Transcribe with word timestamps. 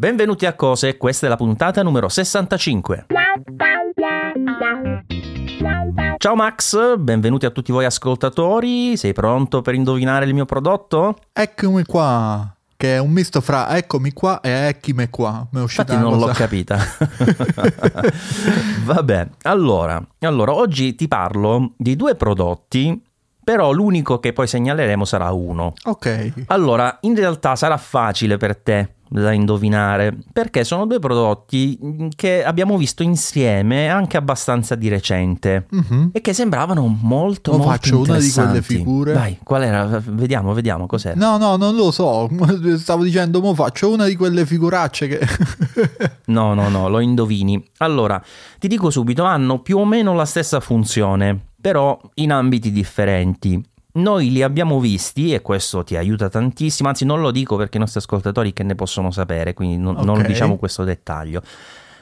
Benvenuti 0.00 0.46
a 0.46 0.54
Cose, 0.54 0.96
questa 0.96 1.26
è 1.26 1.28
la 1.28 1.36
puntata 1.36 1.82
numero 1.82 2.08
65. 2.08 3.08
Ciao 6.16 6.34
Max, 6.34 6.96
benvenuti 6.96 7.44
a 7.44 7.50
tutti 7.50 7.70
voi 7.70 7.84
ascoltatori. 7.84 8.96
Sei 8.96 9.12
pronto 9.12 9.60
per 9.60 9.74
indovinare 9.74 10.24
il 10.24 10.32
mio 10.32 10.46
prodotto? 10.46 11.18
Eccomi 11.34 11.84
qua, 11.84 12.50
che 12.78 12.94
è 12.94 12.98
un 12.98 13.10
misto 13.10 13.42
fra 13.42 13.76
eccomi 13.76 14.14
qua 14.14 14.40
e 14.40 14.68
ecchime 14.68 15.10
qua. 15.10 15.46
Mi 15.50 15.60
è 15.60 15.62
uscita 15.62 15.92
Infatti 15.92 16.02
non 16.02 16.12
cosa... 16.14 16.26
l'ho 16.26 16.32
capita. 16.32 16.78
Vabbè, 18.82 19.28
allora, 19.42 20.02
allora, 20.20 20.54
oggi 20.54 20.94
ti 20.94 21.08
parlo 21.08 21.74
di 21.76 21.94
due 21.94 22.14
prodotti 22.14 23.04
però 23.42 23.70
l'unico 23.72 24.18
che 24.18 24.32
poi 24.32 24.46
segnaleremo 24.46 25.04
sarà 25.04 25.30
uno. 25.32 25.74
Ok. 25.84 26.44
Allora, 26.46 26.98
in 27.02 27.14
realtà 27.16 27.54
sarà 27.56 27.76
facile 27.76 28.38
per 28.38 28.56
te 28.56 28.94
da 29.12 29.32
indovinare, 29.32 30.16
perché 30.32 30.62
sono 30.62 30.86
due 30.86 31.00
prodotti 31.00 32.08
che 32.14 32.44
abbiamo 32.44 32.76
visto 32.76 33.02
insieme 33.02 33.88
anche 33.88 34.16
abbastanza 34.16 34.76
di 34.76 34.88
recente 34.88 35.66
uh-huh. 35.68 36.10
e 36.12 36.20
che 36.20 36.32
sembravano 36.32 36.86
molto, 36.86 37.50
oh, 37.50 37.56
molto 37.56 37.70
faccio 37.72 37.98
una 37.98 38.18
di 38.18 38.30
quelle 38.30 38.62
figure. 38.62 39.12
Dai, 39.12 39.38
qual 39.42 39.64
era? 39.64 40.00
Vediamo, 40.04 40.54
vediamo 40.54 40.86
cos'è. 40.86 41.14
No, 41.16 41.38
no, 41.38 41.56
non 41.56 41.74
lo 41.74 41.90
so. 41.90 42.30
Stavo 42.78 43.02
dicendo, 43.02 43.40
mo 43.40 43.52
faccio 43.52 43.90
una 43.90 44.06
di 44.06 44.14
quelle 44.14 44.46
figuracce 44.46 45.08
che... 45.08 45.26
no, 46.26 46.54
no, 46.54 46.68
no, 46.68 46.88
lo 46.88 47.00
indovini. 47.00 47.60
Allora, 47.78 48.22
ti 48.60 48.68
dico 48.68 48.90
subito, 48.90 49.24
hanno 49.24 49.58
più 49.58 49.78
o 49.78 49.84
meno 49.84 50.14
la 50.14 50.24
stessa 50.24 50.60
funzione, 50.60 51.36
però 51.60 51.98
in 52.14 52.30
ambiti 52.30 52.70
differenti. 52.70 53.60
Noi 53.92 54.30
li 54.30 54.42
abbiamo 54.42 54.78
visti 54.78 55.34
e 55.34 55.42
questo 55.42 55.82
ti 55.82 55.96
aiuta 55.96 56.28
tantissimo, 56.28 56.88
anzi 56.88 57.04
non 57.04 57.20
lo 57.20 57.30
dico 57.30 57.56
perché 57.56 57.76
i 57.76 57.80
nostri 57.80 57.98
ascoltatori 58.00 58.52
che 58.52 58.62
ne 58.62 58.74
possono 58.74 59.10
sapere, 59.10 59.54
quindi 59.54 59.76
non, 59.76 59.94
okay. 59.94 60.04
non 60.04 60.22
diciamo 60.22 60.56
questo 60.56 60.84
dettaglio. 60.84 61.42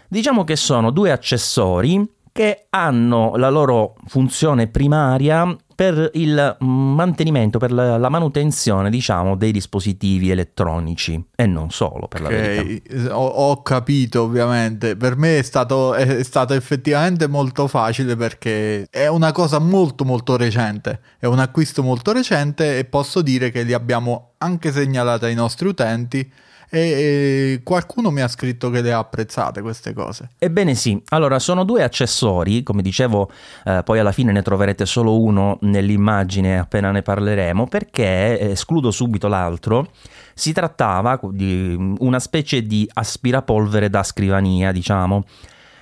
Diciamo 0.08 0.44
che 0.44 0.56
sono 0.56 0.90
due 0.90 1.12
accessori 1.12 2.16
che 2.32 2.66
hanno 2.70 3.36
la 3.36 3.48
loro 3.48 3.96
funzione 4.06 4.68
primaria 4.68 5.56
per 5.78 6.10
il 6.14 6.56
mantenimento, 6.58 7.60
per 7.60 7.70
la 7.70 8.08
manutenzione, 8.08 8.90
diciamo, 8.90 9.36
dei 9.36 9.52
dispositivi 9.52 10.28
elettronici 10.28 11.24
e 11.36 11.46
non 11.46 11.70
solo, 11.70 12.08
per 12.08 12.22
okay. 12.22 12.32
la 12.32 12.62
verità. 12.64 13.16
Ho, 13.16 13.24
ho, 13.28 13.62
capito, 13.62 14.24
ovviamente. 14.24 14.96
Per 14.96 15.16
me 15.16 15.38
è 15.38 15.42
stato, 15.42 15.94
è 15.94 16.24
stato 16.24 16.54
effettivamente 16.54 17.28
molto 17.28 17.68
facile 17.68 18.16
perché 18.16 18.88
è 18.90 19.06
una 19.06 19.30
cosa 19.30 19.60
molto 19.60 20.04
molto 20.04 20.36
recente, 20.36 21.00
è 21.16 21.26
un 21.26 21.38
acquisto 21.38 21.84
molto 21.84 22.10
recente 22.10 22.76
e 22.76 22.84
posso 22.84 23.22
dire 23.22 23.52
che 23.52 23.62
li 23.62 23.72
abbiamo 23.72 24.32
anche 24.38 24.72
segnalati 24.72 25.26
ai 25.26 25.34
nostri 25.36 25.68
utenti 25.68 26.28
e, 26.70 26.78
e 26.80 27.60
qualcuno 27.62 28.10
mi 28.10 28.20
ha 28.20 28.28
scritto 28.28 28.70
che 28.70 28.80
le 28.80 28.92
ha 28.92 28.98
apprezzate 28.98 29.62
queste 29.62 29.92
cose. 29.92 30.30
Ebbene 30.38 30.74
sì, 30.74 31.00
allora 31.08 31.38
sono 31.38 31.64
due 31.64 31.82
accessori, 31.82 32.62
come 32.62 32.82
dicevo, 32.82 33.30
eh, 33.64 33.82
poi 33.84 33.98
alla 33.98 34.12
fine 34.12 34.32
ne 34.32 34.42
troverete 34.42 34.86
solo 34.86 35.20
uno 35.20 35.58
nell'immagine 35.62 36.58
appena 36.58 36.90
ne 36.90 37.02
parleremo, 37.02 37.66
perché 37.66 38.38
eh, 38.38 38.50
escludo 38.50 38.90
subito 38.90 39.28
l'altro. 39.28 39.90
Si 40.34 40.52
trattava 40.52 41.18
di 41.32 41.94
una 41.98 42.20
specie 42.20 42.62
di 42.62 42.88
aspirapolvere 42.92 43.90
da 43.90 44.02
scrivania, 44.02 44.72
diciamo 44.72 45.24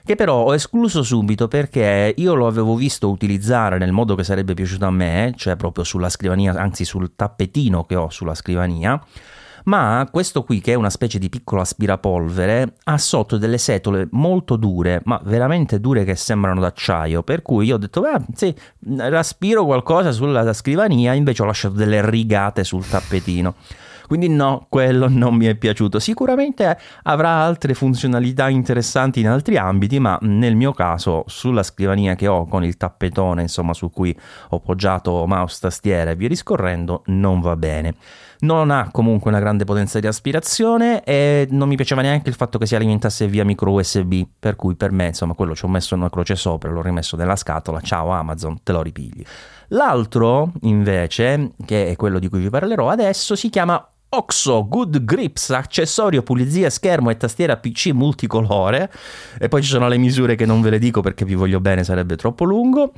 che 0.06 0.14
però 0.14 0.44
ho 0.44 0.54
escluso 0.54 1.02
subito 1.02 1.48
perché 1.48 2.14
io 2.16 2.34
lo 2.34 2.46
avevo 2.46 2.76
visto 2.76 3.10
utilizzare 3.10 3.76
nel 3.76 3.90
modo 3.90 4.14
che 4.14 4.22
sarebbe 4.22 4.54
piaciuto 4.54 4.86
a 4.86 4.90
me, 4.92 5.34
cioè 5.36 5.56
proprio 5.56 5.82
sulla 5.82 6.08
scrivania, 6.08 6.54
anzi 6.54 6.84
sul 6.84 7.16
tappetino 7.16 7.82
che 7.82 7.96
ho 7.96 8.08
sulla 8.08 8.36
scrivania 8.36 9.02
ma 9.66 10.08
questo 10.10 10.42
qui 10.42 10.60
che 10.60 10.72
è 10.72 10.74
una 10.74 10.90
specie 10.90 11.18
di 11.18 11.28
piccolo 11.28 11.60
aspirapolvere 11.60 12.74
ha 12.84 12.98
sotto 12.98 13.36
delle 13.36 13.58
setole 13.58 14.08
molto 14.12 14.56
dure, 14.56 15.00
ma 15.04 15.20
veramente 15.24 15.80
dure 15.80 16.04
che 16.04 16.16
sembrano 16.16 16.60
d'acciaio, 16.60 17.22
per 17.22 17.42
cui 17.42 17.66
io 17.66 17.74
ho 17.74 17.78
detto, 17.78 18.02
ah, 18.02 18.20
sì, 18.34 18.54
aspiro 18.98 19.64
qualcosa 19.64 20.12
sulla 20.12 20.52
scrivania, 20.52 21.12
invece 21.14 21.42
ho 21.42 21.46
lasciato 21.46 21.74
delle 21.74 22.08
rigate 22.08 22.64
sul 22.64 22.86
tappetino. 22.86 23.54
Quindi 24.06 24.28
no, 24.28 24.66
quello 24.68 25.08
non 25.08 25.34
mi 25.34 25.46
è 25.46 25.56
piaciuto. 25.56 25.98
Sicuramente 25.98 26.78
avrà 27.02 27.42
altre 27.42 27.74
funzionalità 27.74 28.48
interessanti 28.48 29.20
in 29.20 29.28
altri 29.28 29.56
ambiti, 29.56 29.98
ma 29.98 30.16
nel 30.22 30.54
mio 30.54 30.72
caso 30.72 31.24
sulla 31.26 31.62
scrivania 31.62 32.14
che 32.14 32.28
ho 32.28 32.46
con 32.46 32.64
il 32.64 32.76
tappetone, 32.76 33.42
insomma, 33.42 33.74
su 33.74 33.90
cui 33.90 34.16
ho 34.50 34.60
poggiato 34.60 35.26
mouse, 35.26 35.58
tastiera 35.60 36.12
e 36.12 36.16
via 36.16 36.28
discorrendo, 36.28 37.02
non 37.06 37.40
va 37.40 37.56
bene. 37.56 37.94
Non 38.38 38.70
ha 38.70 38.90
comunque 38.92 39.30
una 39.30 39.40
grande 39.40 39.55
potenza 39.64 39.98
di 39.98 40.06
aspirazione 40.06 41.02
e 41.02 41.46
non 41.50 41.68
mi 41.68 41.76
piaceva 41.76 42.02
neanche 42.02 42.28
il 42.28 42.34
fatto 42.34 42.58
che 42.58 42.66
si 42.66 42.74
alimentasse 42.74 43.26
via 43.26 43.44
micro 43.44 43.72
USB, 43.72 44.22
per 44.38 44.56
cui 44.56 44.74
per 44.74 44.92
me, 44.92 45.06
insomma, 45.06 45.34
quello 45.34 45.54
ci 45.54 45.64
ho 45.64 45.68
messo 45.68 45.94
una 45.94 46.10
croce 46.10 46.36
sopra, 46.36 46.70
l'ho 46.70 46.82
rimesso 46.82 47.16
nella 47.16 47.36
scatola, 47.36 47.80
ciao 47.80 48.10
Amazon, 48.10 48.62
te 48.62 48.72
lo 48.72 48.82
ripigli. 48.82 49.24
L'altro, 49.68 50.52
invece, 50.62 51.52
che 51.64 51.88
è 51.88 51.96
quello 51.96 52.18
di 52.18 52.28
cui 52.28 52.38
vi 52.38 52.50
parlerò 52.50 52.88
adesso, 52.88 53.34
si 53.34 53.50
chiama 53.50 53.84
Oxo 54.08 54.68
Good 54.68 55.04
Grips, 55.04 55.50
accessorio 55.50 56.22
pulizia 56.22 56.70
schermo 56.70 57.10
e 57.10 57.16
tastiera 57.16 57.56
PC 57.56 57.90
multicolore. 57.92 58.90
E 59.38 59.48
poi 59.48 59.62
ci 59.62 59.68
sono 59.68 59.88
le 59.88 59.98
misure 59.98 60.36
che 60.36 60.46
non 60.46 60.60
ve 60.60 60.70
le 60.70 60.78
dico 60.78 61.00
perché 61.00 61.24
vi 61.24 61.34
voglio 61.34 61.60
bene, 61.60 61.84
sarebbe 61.84 62.16
troppo 62.16 62.44
lungo. 62.44 62.92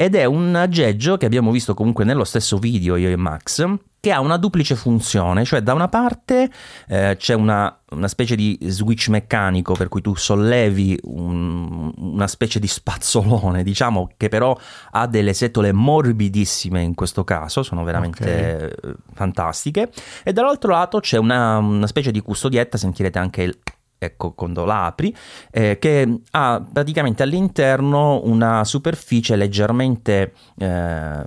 Ed 0.00 0.14
è 0.14 0.24
un 0.26 0.54
aggeggio 0.54 1.16
che 1.16 1.26
abbiamo 1.26 1.50
visto 1.50 1.74
comunque 1.74 2.04
nello 2.04 2.22
stesso 2.22 2.58
video 2.58 2.94
io 2.94 3.08
e 3.08 3.16
Max, 3.16 3.66
che 3.98 4.12
ha 4.12 4.20
una 4.20 4.36
duplice 4.36 4.76
funzione, 4.76 5.44
cioè 5.44 5.60
da 5.60 5.74
una 5.74 5.88
parte 5.88 6.48
eh, 6.86 7.16
c'è 7.18 7.34
una, 7.34 7.80
una, 7.90 8.06
specie 8.06 8.36
di 8.36 8.56
switch 8.62 9.08
meccanico 9.08 9.74
per 9.74 9.88
cui 9.88 10.00
tu 10.00 10.14
sollevi 10.14 11.00
un, 11.02 11.92
una 11.96 12.28
specie 12.28 12.60
di 12.60 12.68
spazzolone, 12.68 13.64
diciamo 13.64 14.10
che 14.16 14.28
però 14.28 14.56
ha 14.92 15.08
delle 15.08 15.32
setole 15.32 15.72
morbidissime 15.72 16.80
in 16.80 16.94
questo 16.94 17.24
caso, 17.24 17.64
sono 17.64 17.82
veramente 17.82 18.72
okay. 18.78 18.94
fantastiche, 19.14 19.90
e 20.22 20.32
dall'altro 20.32 20.70
lato 20.70 21.00
c'è 21.00 21.18
una, 21.18 21.58
una 21.58 21.88
specie 21.88 22.12
di 22.12 22.20
custodietta, 22.20 22.78
sentirete 22.78 23.18
anche 23.18 23.42
il 23.42 23.58
ecco 23.98 24.32
quando 24.32 24.64
la 24.64 24.86
apri, 24.86 25.14
eh, 25.50 25.78
che 25.78 26.20
ha 26.30 26.64
praticamente 26.72 27.22
all'interno 27.22 28.20
una 28.24 28.64
superficie 28.64 29.36
leggermente 29.36 30.32
eh, 30.56 31.24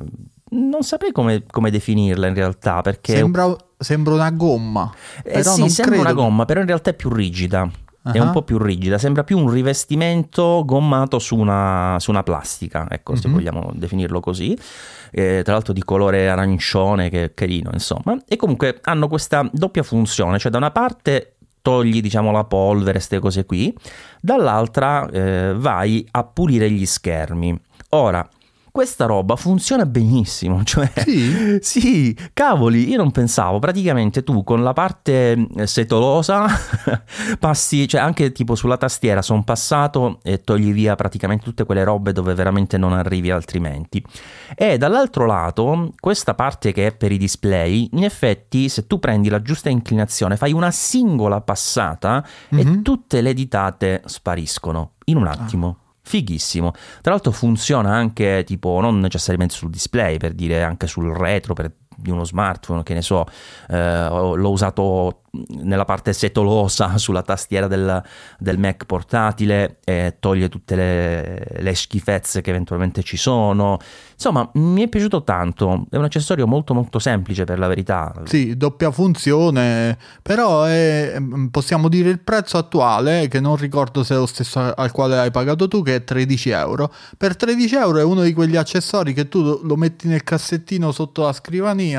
non 0.51 0.83
saprei 0.83 1.11
come, 1.11 1.43
come, 1.49 1.69
definirla 1.69 2.27
in 2.27 2.33
realtà 2.33 2.81
perché 2.81 3.15
sembra, 3.15 3.55
sembra 3.77 4.13
una 4.13 4.31
gomma 4.31 4.91
eh 5.23 5.43
sì 5.43 5.69
sembra 5.69 5.95
credo. 5.95 6.01
una 6.01 6.13
gomma 6.13 6.45
però 6.45 6.59
in 6.59 6.67
realtà 6.67 6.89
è 6.89 6.93
più 6.93 7.09
rigida 7.09 7.61
uh-huh. 7.61 8.11
è 8.11 8.19
un 8.19 8.31
po' 8.31 8.41
più 8.41 8.57
rigida 8.57 8.97
sembra 8.97 9.23
più 9.23 9.37
un 9.37 9.49
rivestimento 9.49 10.63
gommato 10.65 11.19
su 11.19 11.37
una, 11.37 11.95
su 11.99 12.09
una 12.09 12.23
plastica 12.23 12.85
ecco 12.89 13.13
uh-huh. 13.13 13.17
se 13.17 13.27
mhm. 13.27 13.33
vogliamo 13.33 13.71
definirlo 13.73 14.19
così 14.19 14.57
eh, 15.11 15.41
tra 15.43 15.53
l'altro 15.53 15.73
di 15.73 15.83
colore 15.83 16.29
arancione 16.29 17.09
che 17.09 17.23
è 17.25 17.33
carino 17.33 17.69
insomma 17.71 18.17
e 18.27 18.35
comunque 18.35 18.79
hanno 18.81 19.07
questa 19.07 19.47
doppia 19.53 19.83
funzione 19.83 20.37
cioè 20.37 20.51
da 20.51 20.57
una 20.57 20.71
parte 20.71 21.35
togli 21.61 22.01
diciamo 22.01 22.31
la 22.31 22.43
polvere, 22.43 22.93
queste 22.93 23.19
cose 23.19 23.45
qui, 23.45 23.73
dall'altra 24.19 25.07
eh, 25.09 25.53
vai 25.55 26.05
a 26.11 26.23
pulire 26.23 26.69
gli 26.69 26.85
schermi. 26.85 27.59
Ora, 27.89 28.27
questa 28.71 29.05
roba 29.05 29.35
funziona 29.35 29.85
benissimo, 29.85 30.63
cioè 30.65 30.91
sì? 30.95 31.57
sì, 31.61 32.17
cavoli, 32.33 32.89
io 32.89 32.97
non 32.97 33.11
pensavo, 33.11 33.59
praticamente 33.59 34.23
tu 34.23 34.43
con 34.43 34.63
la 34.63 34.73
parte 34.73 35.47
eh, 35.55 35.67
setolosa 35.67 36.47
passi, 37.39 37.87
cioè 37.87 38.01
anche 38.01 38.31
tipo 38.31 38.55
sulla 38.55 38.77
tastiera 38.77 39.21
sono 39.21 39.43
passato 39.43 40.19
e 40.23 40.41
togli 40.41 40.71
via 40.71 40.95
praticamente 40.95 41.43
tutte 41.43 41.65
quelle 41.65 41.83
robe 41.83 42.13
dove 42.13 42.33
veramente 42.33 42.77
non 42.77 42.93
arrivi 42.93 43.29
altrimenti. 43.29 44.03
E 44.55 44.77
dall'altro 44.77 45.25
lato, 45.25 45.93
questa 45.99 46.33
parte 46.33 46.71
che 46.71 46.87
è 46.87 46.95
per 46.95 47.11
i 47.11 47.17
display, 47.17 47.89
in 47.91 48.03
effetti 48.03 48.69
se 48.69 48.87
tu 48.87 48.99
prendi 48.99 49.29
la 49.29 49.41
giusta 49.41 49.69
inclinazione, 49.69 50.37
fai 50.37 50.53
una 50.53 50.71
singola 50.71 51.41
passata 51.41 52.25
mm-hmm. 52.55 52.67
e 52.67 52.69
mhm. 52.69 52.81
tutte 52.81 53.21
le 53.21 53.33
ditate 53.33 54.01
spariscono 54.05 54.93
in 55.05 55.17
un 55.17 55.27
attimo. 55.27 55.75
Ah 55.77 55.89
fighissimo. 56.11 56.73
Tra 57.01 57.11
l'altro 57.13 57.31
funziona 57.31 57.93
anche 57.93 58.43
tipo 58.45 58.81
non 58.81 58.99
necessariamente 58.99 59.55
sul 59.55 59.69
display, 59.69 60.17
per 60.17 60.33
dire 60.33 60.61
anche 60.61 60.85
sul 60.85 61.09
retro, 61.15 61.53
per 61.53 61.71
di 62.01 62.09
uno 62.09 62.23
smartphone, 62.23 62.83
che 62.83 62.93
ne 62.93 63.01
so, 63.01 63.25
eh, 63.69 64.07
l'ho 64.09 64.49
usato 64.49 65.21
nella 65.61 65.85
parte 65.85 66.11
setolosa 66.13 66.97
sulla 66.99 67.21
tastiera 67.21 67.67
del, 67.67 68.01
del 68.37 68.57
Mac 68.57 68.85
portatile 68.85 69.77
e 69.83 70.17
toglie 70.19 70.49
tutte 70.49 70.75
le, 70.75 71.47
le, 71.59 71.75
schifezze 71.75 72.41
che 72.41 72.49
eventualmente 72.49 73.01
ci 73.03 73.17
sono. 73.17 73.77
Insomma, 74.13 74.49
mi 74.55 74.83
è 74.83 74.87
piaciuto 74.87 75.23
tanto, 75.23 75.85
è 75.89 75.95
un 75.95 76.03
accessorio 76.03 76.47
molto 76.47 76.73
molto 76.73 76.99
semplice 76.99 77.45
per 77.45 77.59
la 77.59 77.67
verità. 77.67 78.13
Sì, 78.25 78.57
doppia 78.57 78.91
funzione, 78.91 79.97
però 80.21 80.63
è, 80.63 81.15
possiamo 81.49 81.87
dire 81.87 82.09
il 82.09 82.19
prezzo 82.19 82.57
attuale, 82.57 83.27
che 83.27 83.39
non 83.39 83.55
ricordo 83.55 84.03
se 84.03 84.15
è 84.15 84.17
lo 84.17 84.25
stesso 84.25 84.59
al 84.59 84.91
quale 84.91 85.17
hai 85.17 85.31
pagato 85.31 85.67
tu, 85.67 85.81
che 85.81 85.95
è 85.95 86.03
13 86.03 86.49
euro. 86.49 86.91
Per 87.17 87.35
13 87.35 87.75
euro 87.75 87.99
è 87.99 88.03
uno 88.03 88.21
di 88.21 88.33
quegli 88.33 88.57
accessori 88.57 89.13
che 89.13 89.27
tu 89.27 89.61
lo 89.63 89.75
metti 89.75 90.07
nel 90.07 90.23
cassettino 90.23 90.91
sotto 90.91 91.23
la 91.23 91.33
scrivania 91.33 91.90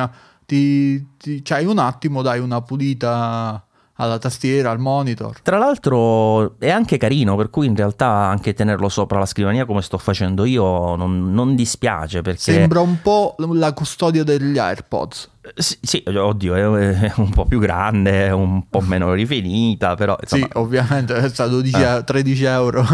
ti, 0.47 1.17
ti 1.17 1.43
c'hai 1.43 1.65
un 1.65 1.79
attimo, 1.79 2.23
dai 2.23 2.41
una 2.41 2.61
pulita 2.61 3.65
alla 3.97 4.19
tastiera, 4.19 4.71
al 4.71 4.79
monitor. 4.79 5.41
Tra 5.43 5.59
l'altro 5.59 6.59
è 6.59 6.71
anche 6.71 6.97
carino, 6.97 7.37
per 7.37 7.51
cui 7.51 7.67
in 7.67 7.77
realtà 7.77 8.07
anche 8.07 8.53
tenerlo 8.53 8.89
sopra 8.89 9.19
la 9.19 9.27
scrivania 9.27 9.65
come 9.65 9.83
sto 9.83 9.99
facendo 9.99 10.45
io 10.45 10.97
non, 10.97 11.33
non 11.33 11.55
dispiace 11.55 12.23
perché... 12.23 12.41
Sembra 12.41 12.81
un 12.81 13.01
po' 13.01 13.37
la 13.39 13.73
custodia 13.73 14.25
degli 14.25 14.59
AirPods. 14.59 15.31
Sì, 15.55 15.79
sì, 15.81 16.05
oddio, 16.07 16.77
è 16.77 17.13
un 17.17 17.31
po' 17.31 17.45
più 17.45 17.59
grande, 17.59 18.31
un 18.31 18.69
po' 18.69 18.81
meno 18.81 19.13
rifinita, 19.13 19.95
però... 19.95 20.17
Insomma... 20.21 20.47
Sì, 20.47 20.51
ovviamente, 20.59 21.21
costa 21.21 21.47
12, 21.47 21.83
eh. 21.83 22.03
13 22.05 22.45
euro. 22.45 22.85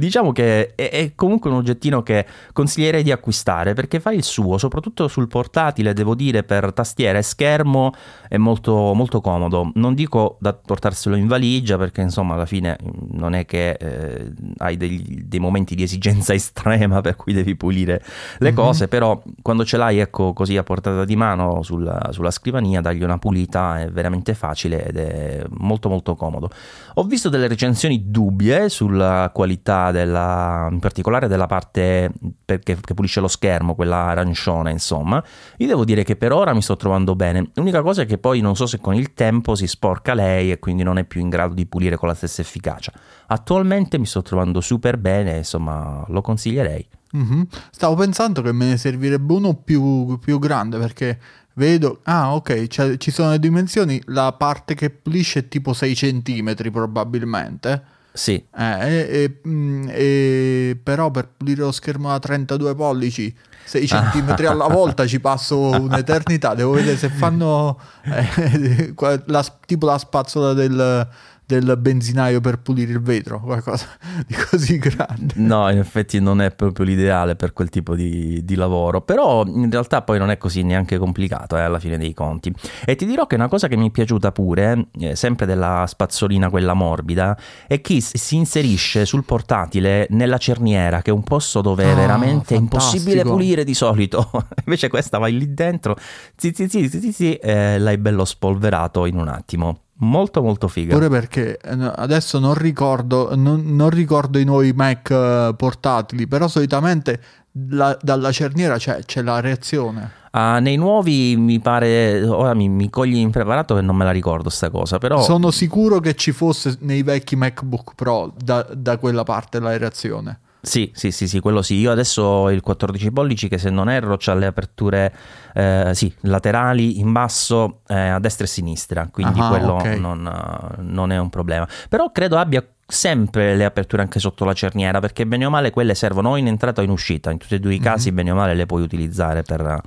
Diciamo 0.00 0.32
che 0.32 0.74
è, 0.74 0.90
è, 0.90 1.12
comunque 1.14 1.50
un 1.50 1.56
oggettino 1.56 2.02
che 2.02 2.26
consiglierei 2.52 3.02
di 3.02 3.12
acquistare 3.12 3.74
perché 3.74 4.00
fa 4.00 4.12
il 4.12 4.22
suo, 4.22 4.58
soprattutto 4.58 5.08
sul 5.08 5.28
portatile, 5.28 5.92
devo 5.92 6.14
dire, 6.14 6.42
per 6.42 6.72
tastiera 6.72 7.18
e 7.18 7.22
schermo 7.22 7.92
è 8.28 8.36
molto, 8.36 8.94
molto 8.94 9.20
comodo. 9.20 9.70
Non 9.74 9.94
dico 9.94 10.36
da 10.40 10.54
portarselo 10.54 11.16
in 11.16 11.26
valigia 11.26 11.76
perché 11.76 12.00
insomma 12.00 12.34
alla 12.34 12.46
fine 12.46 12.78
mm, 12.82 13.18
non 13.18 13.34
è 13.34 13.44
che 13.44 13.72
eh, 13.72 14.32
hai 14.58 14.76
degli, 14.76 15.22
dei 15.24 15.38
momenti 15.38 15.74
di 15.74 15.82
esigenza 15.82 16.32
estrema 16.34 17.00
per 17.00 17.16
cui 17.16 17.32
devi 17.32 17.54
pulire 17.54 18.02
le 18.38 18.46
mm-hmm. 18.46 18.54
cose, 18.54 18.88
però 18.88 19.22
quando 19.42 19.64
ce 19.64 19.76
l'hai 19.76 19.98
ecco 19.98 20.32
così 20.32 20.56
a 20.56 20.62
portata 20.62 21.04
di 21.04 21.16
mano 21.16 21.62
sulla, 21.62 22.08
sulla 22.12 22.30
scrivania, 22.30 22.80
dargli 22.80 23.02
una 23.02 23.18
pulita 23.18 23.80
è 23.80 23.90
veramente 23.90 24.34
facile 24.34 24.86
ed 24.86 24.96
è 24.96 25.44
molto 25.58 25.88
molto 25.88 26.14
comodo. 26.14 26.50
Ho 26.94 27.04
visto 27.04 27.28
delle 27.28 27.48
recensioni 27.48 28.10
dubbie 28.10 28.68
sulla 28.68 29.30
qualità 29.34 29.89
della, 29.90 30.68
in 30.70 30.78
particolare 30.78 31.28
della 31.28 31.46
parte 31.46 32.10
perché, 32.44 32.76
che 32.80 32.94
pulisce 32.94 33.20
lo 33.20 33.28
schermo, 33.28 33.74
quella 33.74 34.06
arancione, 34.06 34.70
insomma. 34.70 35.22
Io 35.58 35.66
devo 35.66 35.84
dire 35.84 36.04
che 36.04 36.16
per 36.16 36.32
ora 36.32 36.52
mi 36.52 36.62
sto 36.62 36.76
trovando 36.76 37.14
bene. 37.14 37.50
L'unica 37.54 37.82
cosa 37.82 38.02
è 38.02 38.06
che 38.06 38.18
poi 38.18 38.40
non 38.40 38.56
so 38.56 38.66
se 38.66 38.78
con 38.78 38.94
il 38.94 39.14
tempo 39.14 39.54
si 39.54 39.66
sporca 39.66 40.14
lei 40.14 40.50
e 40.50 40.58
quindi 40.58 40.82
non 40.82 40.98
è 40.98 41.04
più 41.04 41.20
in 41.20 41.28
grado 41.28 41.54
di 41.54 41.66
pulire 41.66 41.96
con 41.96 42.08
la 42.08 42.14
stessa 42.14 42.40
efficacia. 42.40 42.92
Attualmente 43.26 43.98
mi 43.98 44.06
sto 44.06 44.22
trovando 44.22 44.60
super 44.60 44.98
bene, 44.98 45.38
insomma, 45.38 46.04
lo 46.08 46.20
consiglierei. 46.20 46.86
Mm-hmm. 47.16 47.42
Stavo 47.70 47.94
pensando 47.96 48.40
che 48.40 48.52
me 48.52 48.66
ne 48.66 48.76
servirebbe 48.76 49.32
uno 49.32 49.54
più, 49.54 50.18
più 50.18 50.38
grande 50.38 50.78
perché 50.78 51.18
vedo, 51.54 52.00
ah 52.04 52.34
ok, 52.34 52.66
cioè, 52.68 52.96
ci 52.96 53.10
sono 53.10 53.30
le 53.30 53.38
dimensioni, 53.38 54.00
la 54.06 54.32
parte 54.32 54.74
che 54.74 54.90
pulisce 54.90 55.40
è 55.40 55.48
tipo 55.48 55.72
6 55.72 55.94
cm 55.94 56.54
probabilmente 56.70 57.98
sì. 58.12 58.44
Eh, 58.56 58.62
e, 58.62 59.40
e, 59.44 59.88
e, 59.88 60.76
però 60.82 61.10
per 61.10 61.28
pulire 61.36 61.62
lo 61.62 61.72
schermo 61.72 62.08
da 62.08 62.18
32 62.18 62.74
pollici 62.74 63.34
6 63.70 63.86
cm 63.86 64.34
alla 64.48 64.66
volta 64.68 65.06
ci 65.06 65.20
passo 65.20 65.56
un'eternità. 65.58 66.54
Devo 66.54 66.72
vedere 66.72 66.96
se 66.96 67.08
fanno 67.08 67.78
eh, 68.02 68.92
la, 69.26 69.44
tipo 69.64 69.86
la 69.86 69.96
spazzola 69.96 70.54
del, 70.54 71.08
del 71.50 71.76
benzinaio 71.78 72.40
per 72.40 72.60
pulire 72.60 72.92
il 72.92 73.00
vetro, 73.00 73.40
qualcosa 73.40 73.86
di 74.26 74.34
così 74.34 74.78
grande. 74.78 75.34
No, 75.36 75.68
in 75.68 75.78
effetti 75.78 76.20
non 76.20 76.40
è 76.40 76.52
proprio 76.52 76.86
l'ideale 76.86 77.34
per 77.34 77.52
quel 77.52 77.68
tipo 77.70 77.96
di, 77.96 78.44
di 78.44 78.54
lavoro, 78.54 79.00
però 79.00 79.44
in 79.44 79.68
realtà 79.68 80.02
poi 80.02 80.18
non 80.18 80.30
è 80.30 80.38
così 80.38 80.62
neanche 80.62 80.96
complicato 80.98 81.56
eh, 81.56 81.62
alla 81.62 81.80
fine 81.80 81.98
dei 81.98 82.14
conti. 82.14 82.54
E 82.84 82.94
ti 82.94 83.04
dirò 83.04 83.26
che 83.26 83.34
una 83.34 83.48
cosa 83.48 83.66
che 83.66 83.76
mi 83.76 83.88
è 83.88 83.90
piaciuta 83.90 84.30
pure, 84.30 84.86
eh, 85.00 85.16
sempre 85.16 85.44
della 85.44 85.84
spazzolina 85.88 86.50
quella 86.50 86.74
morbida, 86.74 87.36
è 87.66 87.80
che 87.80 88.00
si 88.00 88.36
inserisce 88.36 89.04
sul 89.04 89.24
portatile 89.24 90.06
nella 90.10 90.38
cerniera, 90.38 91.02
che 91.02 91.10
è 91.10 91.14
un 91.14 91.24
posto 91.24 91.60
dove 91.60 91.90
oh, 91.90 91.94
veramente 91.96 92.54
fantastico. 92.54 92.54
è 92.54 92.58
impossibile 92.58 93.22
pulire 93.24 93.59
di 93.64 93.74
solito. 93.74 94.30
Invece 94.64 94.88
questa 94.88 95.18
vai 95.18 95.36
lì 95.36 95.52
dentro, 95.54 95.96
zi, 96.36 96.52
zi, 96.54 96.68
zi, 96.68 96.88
zi, 96.88 97.12
zi, 97.12 97.34
e 97.34 97.78
l'hai 97.78 97.98
bello 97.98 98.24
spolverato 98.24 99.06
in 99.06 99.16
un 99.16 99.28
attimo. 99.28 99.82
Molto 100.02 100.40
molto 100.40 100.66
figa. 100.66 100.94
Pure 100.94 101.10
perché 101.10 101.58
eh, 101.58 101.92
adesso 101.96 102.38
non 102.38 102.54
ricordo, 102.54 103.34
non, 103.36 103.62
non 103.74 103.90
ricordo 103.90 104.38
i 104.38 104.44
nuovi 104.44 104.72
Mac 104.72 105.10
eh, 105.10 105.54
portatili, 105.54 106.26
però 106.26 106.48
solitamente 106.48 107.20
la, 107.68 107.96
dalla 108.00 108.32
cerniera 108.32 108.78
c'è, 108.78 109.00
c'è 109.04 109.22
la 109.22 109.40
reazione. 109.40 110.18
Uh, 110.32 110.60
nei 110.60 110.76
nuovi 110.76 111.36
mi 111.36 111.58
pare, 111.58 112.22
ora 112.22 112.54
mi, 112.54 112.68
mi, 112.68 112.88
cogli 112.88 113.16
impreparato 113.16 113.74
che 113.74 113.80
non 113.80 113.96
me 113.96 114.04
la 114.04 114.12
ricordo 114.12 114.48
sta 114.48 114.70
cosa, 114.70 114.98
però... 114.98 115.20
Sono 115.22 115.50
sicuro 115.50 115.98
che 115.98 116.14
ci 116.14 116.30
fosse 116.30 116.76
nei 116.80 117.02
vecchi 117.02 117.34
MacBook 117.34 117.94
Pro 117.96 118.32
da, 118.36 118.64
da 118.72 118.96
quella 118.98 119.24
parte 119.24 119.58
la 119.58 119.76
reazione. 119.76 120.38
Sì, 120.62 120.90
sì, 120.94 121.10
sì, 121.10 121.26
sì, 121.26 121.40
quello 121.40 121.62
sì. 121.62 121.76
Io 121.76 121.90
adesso 121.90 122.22
ho 122.22 122.50
il 122.50 122.60
14 122.60 123.10
pollici 123.12 123.48
che 123.48 123.58
se 123.58 123.70
non 123.70 123.88
erro 123.88 124.18
ha 124.22 124.34
le 124.34 124.46
aperture 124.46 125.14
eh, 125.54 125.90
sì, 125.94 126.12
laterali 126.22 126.98
in 126.98 127.12
basso 127.12 127.80
eh, 127.86 128.08
a 128.08 128.18
destra 128.18 128.44
e 128.44 128.48
a 128.48 128.50
sinistra, 128.50 129.08
quindi 129.10 129.40
ah, 129.40 129.48
quello 129.48 129.74
okay. 129.74 129.98
non, 129.98 130.76
non, 130.78 131.12
è 131.12 131.18
un 131.18 131.30
problema. 131.30 131.66
Però 131.88 132.10
credo 132.12 132.36
abbia 132.36 132.64
sempre 132.90 133.56
le 133.56 133.64
aperture 133.64 134.02
anche 134.02 134.18
sotto 134.18 134.44
la 134.44 134.52
cerniera 134.52 135.00
perché 135.00 135.26
bene 135.26 135.46
o 135.46 135.50
male 135.50 135.70
quelle 135.70 135.94
servono 135.94 136.30
o 136.30 136.36
in 136.36 136.46
entrata 136.46 136.80
o 136.80 136.84
in 136.84 136.90
uscita. 136.90 137.30
In 137.30 137.38
tutti 137.38 137.54
e 137.54 137.60
due 137.60 137.74
i 137.74 137.78
casi 137.78 138.06
mm-hmm. 138.06 138.16
bene 138.16 138.30
o 138.30 138.34
male 138.34 138.54
le 138.54 138.66
puoi 138.66 138.82
utilizzare 138.82 139.42
per 139.42 139.82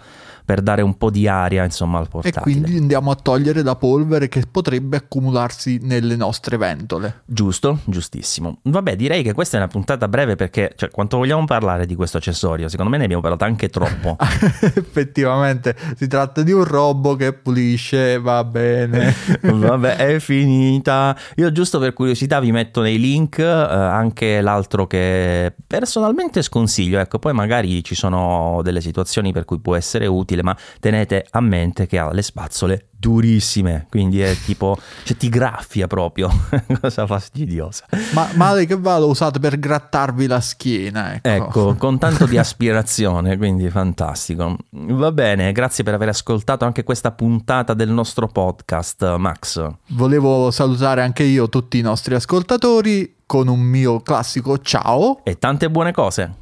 per 0.45 0.61
dare 0.61 0.81
un 0.81 0.97
po' 0.97 1.09
di 1.09 1.27
aria 1.27 1.63
insomma 1.63 1.99
al 1.99 2.09
portatile. 2.09 2.39
E 2.39 2.43
quindi 2.43 2.77
andiamo 2.77 3.11
a 3.11 3.15
togliere 3.15 3.63
la 3.63 3.75
polvere 3.75 4.27
che 4.27 4.43
potrebbe 4.49 4.97
accumularsi 4.97 5.79
nelle 5.81 6.15
nostre 6.15 6.57
ventole. 6.57 7.21
Giusto, 7.25 7.79
giustissimo. 7.85 8.59
Vabbè, 8.63 8.95
direi 8.95 9.23
che 9.23 9.33
questa 9.33 9.57
è 9.57 9.59
una 9.59 9.69
puntata 9.69 10.07
breve 10.07 10.35
perché, 10.35 10.73
cioè, 10.75 10.89
quanto 10.89 11.17
vogliamo 11.17 11.45
parlare 11.45 11.85
di 11.85 11.95
questo 11.95 12.17
accessorio? 12.17 12.67
Secondo 12.67 12.91
me 12.91 12.97
ne 12.97 13.05
abbiamo 13.05 13.21
parlato 13.21 13.45
anche 13.45 13.69
troppo. 13.69 14.17
Effettivamente, 14.19 15.75
si 15.95 16.07
tratta 16.07 16.41
di 16.41 16.51
un 16.51 16.63
robot 16.63 17.17
che 17.17 17.33
pulisce, 17.33 18.19
va 18.19 18.43
bene. 18.43 19.13
Vabbè, 19.41 19.95
è 19.95 20.19
finita. 20.19 21.17
Io 21.35 21.51
giusto 21.51 21.79
per 21.79 21.93
curiosità 21.93 22.39
vi 22.39 22.51
metto 22.51 22.81
nei 22.81 22.92
link 22.97 23.39
eh, 23.39 23.43
anche 23.43 24.41
l'altro 24.41 24.87
che 24.87 25.53
personalmente 25.65 26.41
sconsiglio, 26.41 26.99
ecco, 26.99 27.19
poi 27.19 27.33
magari 27.33 27.83
ci 27.83 27.95
sono 27.95 28.61
delle 28.63 28.81
situazioni 28.81 29.31
per 29.31 29.45
cui 29.45 29.59
può 29.59 29.75
essere 29.75 30.07
utile, 30.07 30.43
ma 30.43 30.55
tenete 30.79 31.25
a 31.31 31.41
mente 31.41 31.87
che 31.87 31.97
ha 31.97 32.11
le 32.11 32.21
spazzole 32.21 32.87
durissime, 33.03 33.87
quindi 33.89 34.21
è 34.21 34.33
tipo, 34.45 34.77
cioè 35.03 35.17
ti 35.17 35.27
graffia 35.27 35.87
proprio, 35.87 36.29
cosa 36.79 37.05
fastidiosa. 37.05 37.85
Ma 38.13 38.29
male 38.35 38.65
che 38.65 38.77
va 38.77 38.97
lo 38.97 39.07
usate 39.07 39.39
per 39.39 39.59
grattarvi 39.59 40.25
la 40.25 40.39
schiena, 40.39 41.15
ecco. 41.15 41.27
ecco. 41.27 41.75
con 41.75 41.97
tanto 41.97 42.25
di 42.25 42.37
aspirazione, 42.37 43.35
quindi 43.35 43.69
fantastico. 43.69 44.55
Va 44.69 45.11
bene, 45.11 45.51
grazie 45.51 45.83
per 45.83 45.95
aver 45.95 46.09
ascoltato 46.09 46.63
anche 46.63 46.83
questa 46.83 47.11
puntata 47.11 47.73
del 47.73 47.89
nostro 47.89 48.27
podcast, 48.27 49.17
Max. 49.17 49.69
Volevo 49.87 50.49
salutare 50.49 51.01
anche 51.01 51.23
io 51.23 51.49
tutti 51.49 51.77
i 51.77 51.81
nostri 51.81 52.15
ascoltatori 52.15 53.17
con 53.25 53.49
un 53.49 53.59
mio 53.59 53.99
classico 53.99 54.59
ciao 54.59 55.19
e 55.23 55.37
tante 55.37 55.69
buone 55.69 55.91
cose. 55.91 56.35